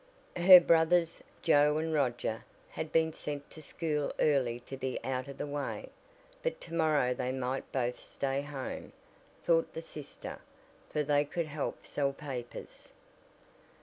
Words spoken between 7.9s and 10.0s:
stay home, thought the